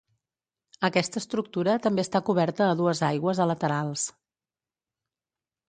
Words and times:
Aquesta 0.87 1.21
estructura 1.23 1.75
també 1.83 2.03
està 2.07 2.23
coberta 2.31 2.67
a 2.71 2.79
dues 2.81 3.03
aigües 3.11 3.45
a 3.45 3.49
laterals. 3.53 4.09